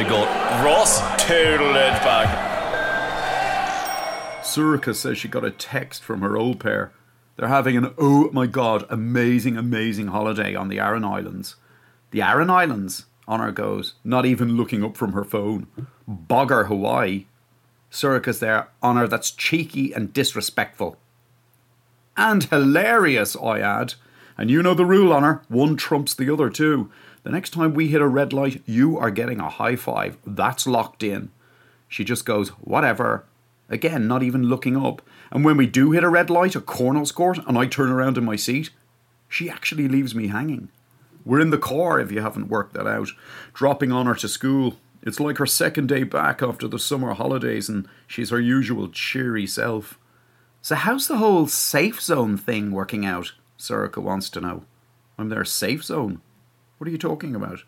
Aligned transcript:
My 0.00 0.08
god. 0.08 0.64
Ross 0.64 0.98
it 1.28 1.58
back. 1.60 2.28
Sorcha 4.42 4.94
says 4.94 5.18
she 5.18 5.28
got 5.28 5.44
a 5.44 5.50
text 5.50 6.02
from 6.02 6.22
her 6.22 6.38
old 6.38 6.58
pair. 6.58 6.90
They're 7.36 7.48
having 7.48 7.76
an 7.76 7.92
oh 7.98 8.30
my 8.32 8.46
god, 8.46 8.86
amazing, 8.88 9.58
amazing 9.58 10.06
holiday 10.06 10.54
on 10.54 10.70
the 10.70 10.80
Aran 10.80 11.04
Islands. 11.04 11.56
The 12.12 12.22
Aran 12.22 12.48
Islands, 12.48 13.04
Honor 13.28 13.52
goes, 13.52 13.92
not 14.02 14.24
even 14.24 14.56
looking 14.56 14.82
up 14.82 14.96
from 14.96 15.12
her 15.12 15.22
phone. 15.22 15.66
Bogger 16.08 16.68
Hawaii. 16.68 17.26
Sorcha's 17.90 18.40
there, 18.40 18.68
Honor, 18.82 19.06
that's 19.06 19.30
cheeky 19.30 19.92
and 19.92 20.14
disrespectful. 20.14 20.96
And 22.16 22.44
hilarious, 22.44 23.36
I 23.36 23.60
add. 23.60 23.96
And 24.38 24.48
you 24.48 24.62
know 24.62 24.72
the 24.72 24.86
rule, 24.86 25.12
Honor. 25.12 25.42
One 25.48 25.76
trumps 25.76 26.14
the 26.14 26.32
other, 26.32 26.48
too. 26.48 26.90
The 27.22 27.30
next 27.30 27.50
time 27.50 27.74
we 27.74 27.88
hit 27.88 28.00
a 28.00 28.08
red 28.08 28.32
light, 28.32 28.62
you 28.66 28.98
are 28.98 29.10
getting 29.10 29.40
a 29.40 29.50
high 29.50 29.76
five. 29.76 30.16
That's 30.26 30.66
locked 30.66 31.02
in. 31.02 31.30
She 31.88 32.04
just 32.04 32.24
goes, 32.24 32.48
whatever. 32.50 33.26
Again, 33.68 34.08
not 34.08 34.22
even 34.22 34.44
looking 34.44 34.76
up. 34.76 35.02
And 35.30 35.44
when 35.44 35.56
we 35.56 35.66
do 35.66 35.92
hit 35.92 36.02
a 36.02 36.08
red 36.08 36.30
light, 36.30 36.56
a 36.56 36.60
Cornelscourt, 36.60 37.46
and 37.46 37.58
I 37.58 37.66
turn 37.66 37.90
around 37.90 38.16
in 38.16 38.24
my 38.24 38.36
seat, 38.36 38.70
she 39.28 39.50
actually 39.50 39.86
leaves 39.86 40.14
me 40.14 40.28
hanging. 40.28 40.68
We're 41.24 41.40
in 41.40 41.50
the 41.50 41.58
car, 41.58 42.00
if 42.00 42.10
you 42.10 42.20
haven't 42.20 42.48
worked 42.48 42.74
that 42.74 42.86
out, 42.86 43.10
dropping 43.52 43.92
Honor 43.92 44.14
to 44.16 44.28
school. 44.28 44.76
It's 45.02 45.20
like 45.20 45.38
her 45.38 45.46
second 45.46 45.88
day 45.88 46.02
back 46.02 46.42
after 46.42 46.66
the 46.66 46.78
summer 46.78 47.12
holidays, 47.14 47.68
and 47.68 47.86
she's 48.06 48.30
her 48.30 48.40
usual 48.40 48.88
cheery 48.88 49.46
self. 49.46 49.98
So, 50.62 50.74
how's 50.74 51.08
the 51.08 51.18
whole 51.18 51.46
safe 51.46 52.00
zone 52.00 52.36
thing 52.36 52.72
working 52.72 53.06
out? 53.06 53.32
Sorcha 53.58 53.98
wants 53.98 54.28
to 54.30 54.40
know. 54.40 54.64
I'm 55.18 55.28
their 55.28 55.44
safe 55.44 55.84
zone. 55.84 56.20
What 56.80 56.88
are 56.88 56.92
you 56.92 56.96
talking 56.96 57.36
about? 57.36 57.64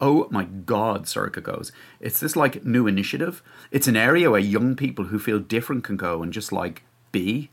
Oh 0.00 0.26
my 0.30 0.44
god, 0.44 1.04
Sorcha 1.04 1.42
goes. 1.42 1.72
It's 2.00 2.18
this 2.18 2.36
like 2.36 2.64
new 2.64 2.86
initiative. 2.86 3.42
It's 3.70 3.86
an 3.86 3.98
area 3.98 4.30
where 4.30 4.40
young 4.40 4.76
people 4.76 5.04
who 5.04 5.18
feel 5.18 5.40
different 5.40 5.84
can 5.84 5.98
go 5.98 6.22
and 6.22 6.32
just 6.32 6.50
like 6.50 6.82
be. 7.12 7.50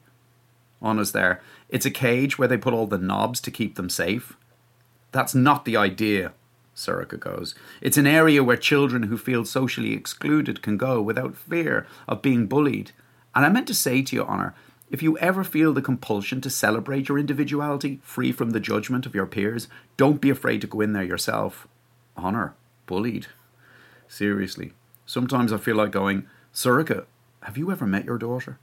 Honor's 0.81 1.11
there. 1.11 1.41
It's 1.67 1.85
a 1.85 1.91
cage 1.91 2.39
where 2.39 2.47
they 2.47 2.55
put 2.55 2.73
all 2.73 2.87
the 2.87 2.97
knobs 2.97 3.41
to 3.41 3.51
keep 3.51 3.75
them 3.75 3.89
safe. 3.89 4.37
That's 5.11 5.35
not 5.35 5.65
the 5.65 5.75
idea, 5.75 6.31
Sorcha 6.73 7.19
goes. 7.19 7.53
It's 7.81 7.97
an 7.97 8.07
area 8.07 8.41
where 8.41 8.55
children 8.55 9.03
who 9.03 9.17
feel 9.17 9.43
socially 9.43 9.91
excluded 9.91 10.61
can 10.61 10.77
go 10.77 11.01
without 11.01 11.35
fear 11.35 11.85
of 12.07 12.21
being 12.21 12.47
bullied. 12.47 12.91
And 13.35 13.45
I 13.45 13.49
meant 13.49 13.67
to 13.67 13.73
say 13.73 14.03
to 14.03 14.15
you, 14.15 14.23
Honor, 14.23 14.55
if 14.89 15.03
you 15.03 15.17
ever 15.17 15.43
feel 15.43 15.73
the 15.73 15.81
compulsion 15.81 16.39
to 16.41 16.49
celebrate 16.49 17.09
your 17.09 17.19
individuality, 17.19 17.99
free 18.03 18.31
from 18.31 18.51
the 18.51 18.59
judgment 18.59 19.05
of 19.05 19.13
your 19.13 19.25
peers, 19.25 19.67
don't 19.97 20.21
be 20.21 20.29
afraid 20.29 20.61
to 20.61 20.67
go 20.67 20.81
in 20.81 20.93
there 20.93 21.03
yourself. 21.03 21.67
Honor, 22.15 22.55
bullied. 22.85 23.27
Seriously. 24.07 24.71
Sometimes 25.05 25.51
I 25.51 25.57
feel 25.57 25.75
like 25.75 25.91
going, 25.91 26.27
Sorcha, 26.53 27.05
have 27.43 27.57
you 27.57 27.71
ever 27.71 27.85
met 27.85 28.05
your 28.05 28.17
daughter? 28.17 28.59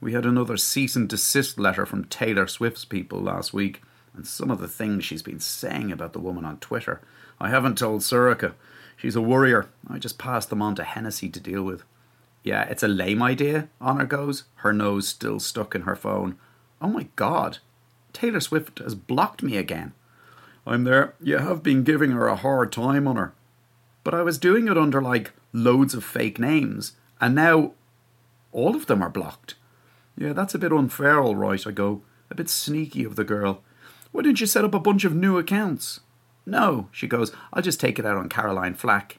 We 0.00 0.12
had 0.12 0.24
another 0.24 0.56
cease 0.56 0.96
and 0.96 1.08
desist 1.08 1.58
letter 1.58 1.84
from 1.84 2.04
Taylor 2.04 2.46
Swift's 2.46 2.84
people 2.84 3.20
last 3.20 3.52
week, 3.52 3.82
and 4.14 4.26
some 4.26 4.50
of 4.50 4.60
the 4.60 4.68
things 4.68 5.04
she's 5.04 5.22
been 5.22 5.40
saying 5.40 5.92
about 5.92 6.12
the 6.12 6.20
woman 6.20 6.44
on 6.44 6.58
Twitter. 6.58 7.00
I 7.40 7.50
haven't 7.50 7.78
told 7.78 8.00
Sorcha. 8.00 8.54
She's 8.96 9.16
a 9.16 9.20
worrier. 9.20 9.68
I 9.88 9.98
just 9.98 10.18
passed 10.18 10.50
them 10.50 10.62
on 10.62 10.74
to 10.76 10.84
Hennessy 10.84 11.28
to 11.28 11.40
deal 11.40 11.62
with. 11.62 11.84
Yeah, 12.42 12.62
it's 12.64 12.82
a 12.82 12.88
lame 12.88 13.22
idea, 13.22 13.68
Honor 13.80 14.06
goes, 14.06 14.44
her 14.56 14.72
nose 14.72 15.08
still 15.08 15.40
stuck 15.40 15.74
in 15.74 15.82
her 15.82 15.96
phone. 15.96 16.38
Oh 16.80 16.88
my 16.88 17.08
god, 17.16 17.58
Taylor 18.12 18.40
Swift 18.40 18.78
has 18.78 18.94
blocked 18.94 19.42
me 19.42 19.56
again. 19.56 19.92
I'm 20.66 20.84
there. 20.84 21.14
You 21.20 21.38
have 21.38 21.62
been 21.62 21.82
giving 21.82 22.10
her 22.12 22.28
a 22.28 22.36
hard 22.36 22.72
time 22.72 23.08
on 23.08 23.16
her. 23.16 23.32
But 24.04 24.14
I 24.14 24.22
was 24.22 24.38
doing 24.38 24.68
it 24.68 24.78
under 24.78 25.02
like 25.02 25.32
loads 25.52 25.94
of 25.94 26.04
fake 26.04 26.38
names, 26.38 26.92
and 27.20 27.34
now 27.34 27.72
all 28.52 28.74
of 28.74 28.86
them 28.86 29.02
are 29.02 29.10
blocked. 29.10 29.54
Yeah, 30.16 30.32
that's 30.32 30.54
a 30.54 30.58
bit 30.58 30.72
unfair, 30.72 31.20
all 31.20 31.36
right, 31.36 31.66
I 31.66 31.70
go. 31.70 32.02
A 32.30 32.34
bit 32.34 32.48
sneaky 32.48 33.04
of 33.04 33.16
the 33.16 33.24
girl. 33.24 33.62
Why 34.12 34.22
didn't 34.22 34.40
you 34.40 34.46
set 34.46 34.64
up 34.64 34.74
a 34.74 34.80
bunch 34.80 35.04
of 35.04 35.14
new 35.14 35.38
accounts? 35.38 36.00
No, 36.44 36.88
she 36.92 37.06
goes, 37.06 37.32
I'll 37.52 37.62
just 37.62 37.80
take 37.80 37.98
it 37.98 38.06
out 38.06 38.16
on 38.16 38.28
Caroline 38.28 38.74
Flack. 38.74 39.18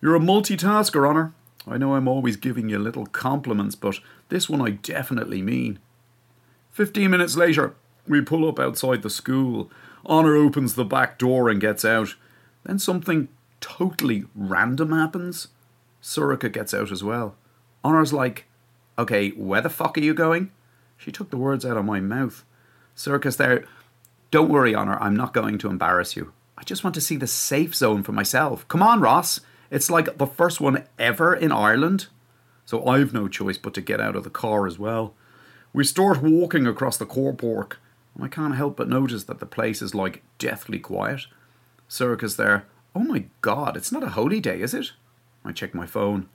You're 0.00 0.16
a 0.16 0.20
multitasker, 0.20 1.08
Honor. 1.08 1.32
I 1.66 1.76
know 1.76 1.94
I'm 1.94 2.08
always 2.08 2.36
giving 2.36 2.68
you 2.68 2.78
little 2.78 3.06
compliments, 3.06 3.74
but 3.74 4.00
this 4.28 4.48
one 4.48 4.60
I 4.60 4.70
definitely 4.70 5.42
mean. 5.42 5.78
Fifteen 6.70 7.10
minutes 7.10 7.36
later, 7.36 7.74
we 8.06 8.20
pull 8.20 8.48
up 8.48 8.58
outside 8.58 9.02
the 9.02 9.10
school. 9.10 9.70
Honor 10.06 10.36
opens 10.36 10.74
the 10.74 10.84
back 10.84 11.18
door 11.18 11.48
and 11.48 11.60
gets 11.60 11.84
out. 11.84 12.14
Then 12.64 12.78
something 12.78 13.28
totally 13.60 14.24
random 14.34 14.92
happens. 14.92 15.48
Sorcha 16.02 16.50
gets 16.50 16.72
out 16.72 16.90
as 16.90 17.04
well. 17.04 17.36
Honor's 17.84 18.12
like, 18.12 18.46
Okay, 18.98 19.30
where 19.30 19.60
the 19.60 19.70
fuck 19.70 19.96
are 19.96 20.02
you 20.02 20.12
going? 20.12 20.50
She 20.96 21.10
took 21.10 21.30
the 21.30 21.38
words 21.38 21.64
out 21.64 21.76
of 21.76 21.84
my 21.84 22.00
mouth. 22.00 22.44
Sorcha's 22.94 23.36
there. 23.36 23.64
Don't 24.30 24.50
worry, 24.50 24.74
Honor, 24.74 24.98
I'm 25.00 25.16
not 25.16 25.32
going 25.32 25.56
to 25.58 25.68
embarrass 25.68 26.16
you. 26.16 26.32
I 26.58 26.62
just 26.64 26.84
want 26.84 26.94
to 26.94 27.00
see 27.00 27.16
the 27.16 27.26
safe 27.26 27.74
zone 27.74 28.02
for 28.02 28.12
myself. 28.12 28.68
Come 28.68 28.82
on, 28.82 29.00
Ross. 29.00 29.40
It's 29.70 29.90
like 29.90 30.18
the 30.18 30.26
first 30.26 30.60
one 30.60 30.84
ever 30.98 31.34
in 31.34 31.52
Ireland. 31.52 32.08
So 32.64 32.86
I've 32.86 33.12
no 33.12 33.28
choice 33.28 33.58
but 33.58 33.74
to 33.74 33.80
get 33.80 34.00
out 34.00 34.16
of 34.16 34.24
the 34.24 34.30
car 34.30 34.66
as 34.66 34.78
well. 34.78 35.14
We 35.72 35.84
start 35.84 36.22
walking 36.22 36.66
across 36.66 36.96
the 36.96 37.06
car 37.06 37.32
park, 37.32 37.78
and 38.14 38.24
I 38.24 38.28
can't 38.28 38.56
help 38.56 38.76
but 38.76 38.88
notice 38.88 39.24
that 39.24 39.38
the 39.38 39.46
place 39.46 39.80
is 39.80 39.94
like 39.94 40.22
deathly 40.38 40.80
quiet. 40.80 41.26
Sorcha's 41.88 42.36
there. 42.36 42.66
Oh 42.94 43.00
my 43.00 43.26
god, 43.40 43.76
it's 43.76 43.92
not 43.92 44.02
a 44.02 44.10
holy 44.10 44.40
day, 44.40 44.60
is 44.60 44.74
it? 44.74 44.92
I 45.44 45.52
check 45.52 45.74
my 45.74 45.86
phone. 45.86 46.28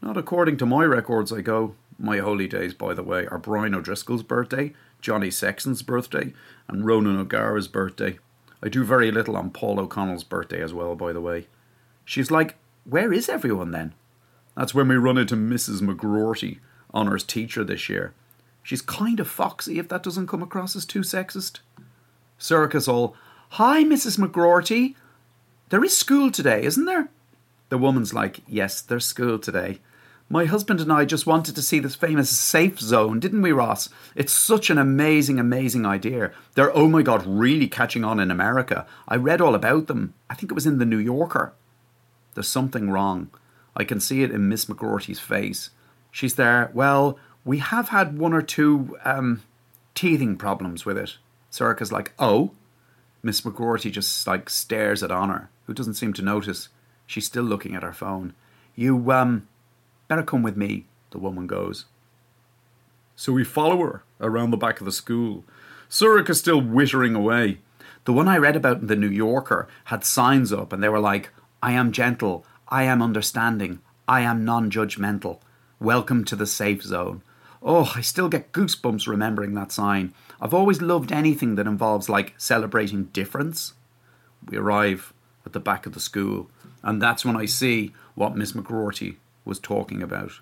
Not 0.00 0.16
according 0.16 0.56
to 0.58 0.66
my 0.66 0.84
records, 0.84 1.32
I 1.32 1.40
go. 1.40 1.74
My 1.98 2.18
holy 2.18 2.48
days, 2.48 2.72
by 2.72 2.94
the 2.94 3.02
way, 3.02 3.26
are 3.26 3.38
Brian 3.38 3.74
O'Driscoll's 3.74 4.22
birthday, 4.22 4.72
Johnny 5.00 5.30
Sexton's 5.30 5.82
birthday, 5.82 6.32
and 6.68 6.86
Ronan 6.86 7.18
O'Gara's 7.18 7.68
birthday. 7.68 8.18
I 8.62 8.68
do 8.68 8.84
very 8.84 9.10
little 9.10 9.36
on 9.36 9.50
Paul 9.50 9.80
O'Connell's 9.80 10.24
birthday 10.24 10.62
as 10.62 10.72
well, 10.72 10.94
by 10.94 11.12
the 11.12 11.20
way. 11.20 11.48
She's 12.04 12.30
like, 12.30 12.56
Where 12.84 13.12
is 13.12 13.28
everyone 13.28 13.70
then? 13.70 13.94
That's 14.56 14.74
when 14.74 14.88
we 14.88 14.96
run 14.96 15.18
into 15.18 15.36
Mrs. 15.36 15.80
McGroarty, 15.80 16.58
Honor's 16.92 17.24
teacher 17.24 17.62
this 17.62 17.88
year. 17.88 18.14
She's 18.62 18.82
kind 18.82 19.20
of 19.20 19.28
foxy 19.28 19.78
if 19.78 19.88
that 19.88 20.02
doesn't 20.02 20.26
come 20.26 20.42
across 20.42 20.76
as 20.76 20.84
too 20.84 21.00
sexist. 21.00 21.60
Sorcha's 22.38 22.88
all, 22.88 23.14
Hi, 23.50 23.84
Mrs. 23.84 24.18
McGroarty. 24.18 24.94
There 25.70 25.84
is 25.84 25.96
school 25.96 26.30
today, 26.30 26.62
isn't 26.62 26.84
there? 26.84 27.08
The 27.68 27.78
woman's 27.78 28.14
like, 28.14 28.40
Yes, 28.46 28.80
there's 28.80 29.04
school 29.04 29.38
today. 29.38 29.80
My 30.32 30.44
husband 30.44 30.80
and 30.80 30.92
I 30.92 31.04
just 31.04 31.26
wanted 31.26 31.56
to 31.56 31.62
see 31.62 31.80
this 31.80 31.96
famous 31.96 32.30
safe 32.30 32.78
zone, 32.78 33.18
didn't 33.18 33.42
we, 33.42 33.50
Ross? 33.50 33.88
It's 34.14 34.32
such 34.32 34.70
an 34.70 34.78
amazing, 34.78 35.40
amazing 35.40 35.84
idea. 35.84 36.30
They're, 36.54 36.76
oh 36.76 36.86
my 36.86 37.02
god, 37.02 37.26
really 37.26 37.66
catching 37.66 38.04
on 38.04 38.20
in 38.20 38.30
America. 38.30 38.86
I 39.08 39.16
read 39.16 39.40
all 39.40 39.56
about 39.56 39.88
them. 39.88 40.14
I 40.28 40.34
think 40.34 40.52
it 40.52 40.54
was 40.54 40.66
in 40.66 40.78
the 40.78 40.86
New 40.86 40.98
Yorker. 40.98 41.52
There's 42.34 42.48
something 42.48 42.90
wrong. 42.90 43.30
I 43.76 43.84
can 43.84 44.00
see 44.00 44.22
it 44.22 44.30
in 44.30 44.48
Miss 44.48 44.66
McGroarty's 44.66 45.20
face. 45.20 45.70
She's 46.10 46.34
there, 46.34 46.70
well, 46.74 47.18
We 47.44 47.58
have 47.58 47.88
had 47.88 48.18
one 48.18 48.34
or 48.34 48.42
two 48.42 48.98
um, 49.04 49.42
teething 49.94 50.36
problems 50.36 50.84
with 50.84 50.98
it. 50.98 51.18
Sorcha's 51.50 51.92
like, 51.92 52.12
oh. 52.18 52.52
Miss 53.22 53.42
McGroarty 53.42 53.92
just 53.92 54.26
like 54.26 54.48
stares 54.48 55.02
at 55.02 55.10
Honor, 55.10 55.50
who 55.66 55.74
doesn't 55.74 55.94
seem 55.94 56.12
to 56.14 56.22
notice. 56.22 56.68
She's 57.06 57.26
still 57.26 57.44
looking 57.44 57.74
at 57.74 57.82
her 57.82 57.92
phone. 57.92 58.34
You, 58.74 59.12
um, 59.12 59.46
better 60.08 60.22
come 60.22 60.42
with 60.42 60.56
me, 60.56 60.86
the 61.10 61.18
woman 61.18 61.46
goes. 61.46 61.84
So 63.16 63.32
we 63.32 63.44
follow 63.44 63.78
her 63.82 64.02
around 64.20 64.50
the 64.50 64.56
back 64.56 64.80
of 64.80 64.86
the 64.86 64.92
school. 64.92 65.44
Sorcha's 65.88 66.38
still 66.38 66.62
wittering 66.62 67.14
away. 67.14 67.58
The 68.04 68.12
one 68.14 68.28
I 68.28 68.38
read 68.38 68.56
about 68.56 68.80
in 68.80 68.86
the 68.86 68.96
New 68.96 69.10
Yorker 69.10 69.68
had 69.84 70.04
signs 70.04 70.52
up 70.52 70.72
and 70.72 70.82
they 70.82 70.88
were 70.88 71.00
like, 71.00 71.30
I 71.62 71.72
am 71.72 71.92
gentle, 71.92 72.46
I 72.68 72.84
am 72.84 73.02
understanding, 73.02 73.80
I 74.08 74.22
am 74.22 74.46
non 74.46 74.70
judgmental. 74.70 75.40
Welcome 75.78 76.24
to 76.24 76.36
the 76.36 76.46
safe 76.46 76.82
zone. 76.82 77.20
Oh, 77.62 77.92
I 77.94 78.00
still 78.00 78.30
get 78.30 78.52
goosebumps 78.52 79.06
remembering 79.06 79.52
that 79.54 79.70
sign. 79.70 80.14
I've 80.40 80.54
always 80.54 80.80
loved 80.80 81.12
anything 81.12 81.56
that 81.56 81.66
involves 81.66 82.08
like 82.08 82.32
celebrating 82.38 83.04
difference. 83.12 83.74
We 84.48 84.56
arrive 84.56 85.12
at 85.44 85.52
the 85.52 85.60
back 85.60 85.84
of 85.84 85.92
the 85.92 86.00
school, 86.00 86.48
and 86.82 87.02
that's 87.02 87.26
when 87.26 87.36
I 87.36 87.44
see 87.44 87.92
what 88.14 88.36
Miss 88.36 88.52
McGroarty 88.52 89.16
was 89.44 89.58
talking 89.58 90.02
about. 90.02 90.32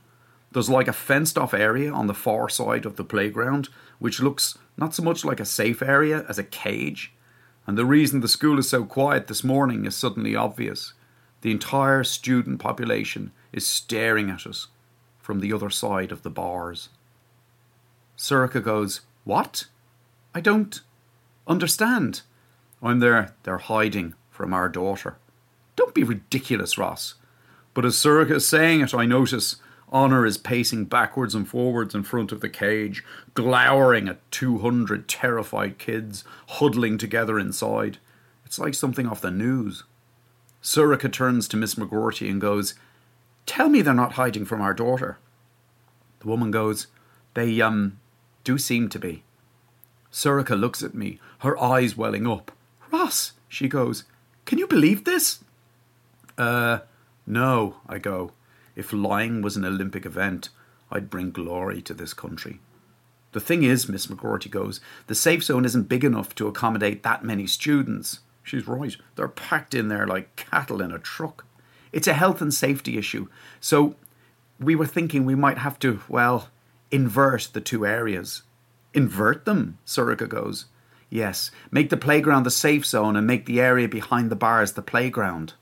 There's 0.53 0.71
like 0.71 0.87
a 0.87 0.93
fenced 0.93 1.37
off 1.37 1.53
area 1.53 1.93
on 1.93 2.07
the 2.07 2.15
far 2.15 2.49
side 2.49 2.87
of 2.87 2.95
the 2.95 3.03
playground, 3.03 3.71
which 3.99 4.21
looks 4.21 4.57
not 4.77 4.95
so 4.95 5.03
much 5.03 5.25
like 5.25 5.41
a 5.41 5.45
safe 5.45 5.83
area 5.83 6.25
as 6.29 6.39
a 6.39 6.45
cage. 6.45 7.13
And 7.67 7.77
the 7.77 7.85
reason 7.85 8.21
the 8.21 8.29
school 8.29 8.61
is 8.61 8.69
so 8.69 8.85
quiet 8.85 9.27
this 9.27 9.43
morning 9.43 9.85
is 9.85 9.97
suddenly 9.97 10.37
obvious. 10.37 10.93
The 11.43 11.51
entire 11.51 12.05
student 12.05 12.59
population 12.59 13.33
is 13.53 13.67
staring 13.67 14.31
at 14.31 14.47
us 14.47 14.69
from 15.19 15.41
the 15.41 15.53
other 15.53 15.71
side 15.71 16.11
of 16.11 16.23
the 16.23 16.31
bars. 16.31 16.89
Sorcha 18.17 18.63
goes, 18.63 19.03
What? 19.25 19.67
I 20.35 20.41
don't 20.41 20.81
understand. 21.47 22.23
I'm 22.83 23.01
there, 23.01 23.35
they're 23.43 23.59
hiding 23.59 24.15
from 24.31 24.53
our 24.53 24.69
daughter. 24.69 25.17
Don't 25.77 25.95
be 25.95 26.05
ridiculous, 26.05 26.79
Ross. 26.79 27.15
But 27.75 27.85
as 27.85 27.95
Sorcha 27.95 28.33
is 28.33 28.47
saying 28.47 28.81
it, 28.81 28.95
I 28.95 29.07
notice 29.07 29.57
Honor 29.91 30.27
is 30.27 30.37
pacing 30.37 30.85
backwards 30.87 31.35
and 31.35 31.49
forwards 31.49 31.95
in 31.95 32.03
front 32.03 32.33
of 32.33 32.41
the 32.41 32.49
cage, 32.49 33.05
glowering 33.35 34.09
at 34.09 34.31
200 34.31 35.09
terrified 35.09 35.79
kids 35.79 36.25
huddling 36.49 36.99
together 36.99 37.39
inside. 37.39 37.99
It's 38.45 38.59
like 38.59 38.75
something 38.75 39.07
off 39.07 39.21
the 39.21 39.31
news. 39.31 39.85
Sorcha 40.63 41.13
turns 41.13 41.49
to 41.49 41.57
Miss 41.57 41.77
McGroarty 41.77 42.31
and 42.31 42.41
goes, 42.41 42.75
Tell 43.47 43.69
me 43.69 43.83
they're 43.83 43.95
not 43.95 44.13
hiding 44.13 44.45
from 44.45 44.61
our 44.61 44.75
daughter. 44.75 45.19
The 46.21 46.29
woman 46.29 46.51
goes, 46.51 46.89
They, 47.35 47.61
um, 47.61 47.99
do 48.45 48.59
seem 48.59 48.89
to 48.91 48.99
be. 48.99 49.23
Sorcha 50.13 50.59
looks 50.59 50.83
at 50.83 50.95
me, 50.95 51.21
her 51.41 51.59
eyes 51.61 51.97
welling 51.97 52.27
up. 52.27 52.53
Ross, 52.91 53.33
she 53.49 53.69
goes, 53.69 54.05
Can 54.45 54.59
you 54.59 54.67
believe 54.67 55.05
this? 55.05 55.45
Uh, 56.37 56.81
no, 57.27 57.77
I 57.89 57.99
go. 57.99 58.33
If 58.75 58.93
lying 58.93 59.43
was 59.43 59.57
an 59.57 59.65
Olympic 59.65 60.07
event, 60.07 60.51
I'd 60.91 61.11
bring 61.11 61.31
glory 61.31 61.83
to 61.83 61.95
this 61.95 62.15
country. 62.15 62.61
The 63.33 63.41
thing 63.41 63.63
is, 63.63 63.89
Miss 63.89 64.07
McGroarty 64.07 64.51
goes, 64.51 64.81
the 65.07 65.15
safe 65.15 65.45
zone 65.45 65.65
isn't 65.65 65.89
big 65.89 66.05
enough 66.05 66.35
to 66.37 66.49
accommodate 66.49 67.03
that 67.03 67.25
many 67.25 67.47
students. 67.47 68.21
She's 68.49 68.67
right. 68.67 68.97
They're 69.15 69.29
packed 69.29 69.75
in 69.75 69.89
there 69.89 70.07
like 70.07 70.37
cattle 70.37 70.81
in 70.81 70.91
a 70.91 70.99
truck. 70.99 71.45
It's 71.93 72.07
a 72.07 72.15
health 72.15 72.41
and 72.41 72.53
safety 72.53 72.97
issue. 72.97 73.29
So 73.61 73.97
we 74.59 74.75
were 74.75 74.87
thinking 74.87 75.25
we 75.25 75.35
might 75.35 75.59
have 75.59 75.79
to, 75.81 76.01
well, 76.09 76.49
invert 76.91 77.51
the 77.53 77.61
two 77.61 77.87
areas. 77.87 78.43
Invert 78.95 79.45
them, 79.45 79.77
Sorcha 79.87 80.29
goes. 80.29 80.65
Yes, 81.11 81.51
make 81.71 81.91
the 81.91 81.97
playground 81.97 82.45
the 82.45 82.51
safe 82.51 82.87
zone 82.87 83.17
and 83.17 83.27
make 83.27 83.45
the 83.45 83.61
area 83.61 83.89
behind 83.89 84.31
the 84.31 84.37
bars 84.37 84.73
the 84.73 84.83
playground. 84.83 85.53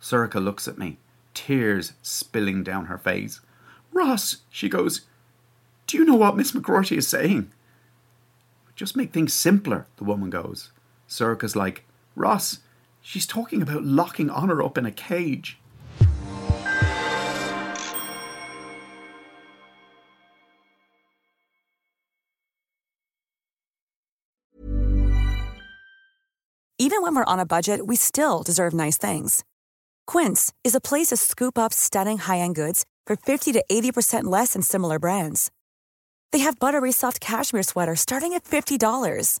Sorcha 0.00 0.42
looks 0.42 0.68
at 0.68 0.78
me 0.78 0.98
tears 1.34 1.92
spilling 2.00 2.62
down 2.62 2.86
her 2.86 2.96
face. 2.96 3.40
Ross, 3.92 4.38
she 4.50 4.68
goes, 4.68 5.02
do 5.86 5.98
you 5.98 6.04
know 6.04 6.14
what 6.14 6.36
Miss 6.36 6.52
McGroarty 6.52 6.96
is 6.96 7.06
saying? 7.06 7.52
Just 8.74 8.96
make 8.96 9.12
things 9.12 9.34
simpler, 9.34 9.86
the 9.98 10.04
woman 10.04 10.30
goes. 10.30 10.70
Sorcha's 11.08 11.56
like, 11.56 11.84
Ross, 12.14 12.60
she's 13.00 13.26
talking 13.26 13.62
about 13.62 13.84
locking 13.84 14.30
Honor 14.30 14.62
up 14.62 14.78
in 14.78 14.86
a 14.86 14.90
cage. 14.90 15.58
Even 26.78 27.00
when 27.00 27.16
we're 27.16 27.32
on 27.32 27.40
a 27.40 27.46
budget, 27.46 27.86
we 27.86 27.96
still 27.96 28.42
deserve 28.42 28.74
nice 28.74 28.98
things. 28.98 29.44
Quince 30.06 30.52
is 30.62 30.74
a 30.74 30.80
place 30.80 31.08
to 31.08 31.16
scoop 31.16 31.58
up 31.58 31.72
stunning 31.72 32.18
high 32.18 32.38
end 32.38 32.54
goods 32.54 32.84
for 33.06 33.16
50 33.16 33.52
to 33.52 33.64
80% 33.70 34.24
less 34.24 34.52
than 34.52 34.62
similar 34.62 34.98
brands. 34.98 35.50
They 36.32 36.40
have 36.40 36.58
buttery 36.58 36.92
soft 36.92 37.18
cashmere 37.20 37.62
sweaters 37.62 38.00
starting 38.00 38.34
at 38.34 38.44
$50, 38.44 39.40